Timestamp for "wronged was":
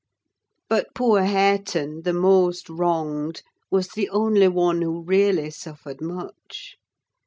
2.69-3.89